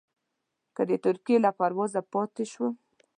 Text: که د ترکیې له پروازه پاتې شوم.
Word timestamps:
که 0.75 0.81
د 0.89 0.91
ترکیې 1.05 1.37
له 1.45 1.51
پروازه 1.59 2.01
پاتې 2.11 2.43
شوم. 2.51 2.73